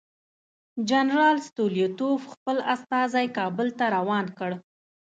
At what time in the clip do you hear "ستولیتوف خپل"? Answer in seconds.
1.49-2.57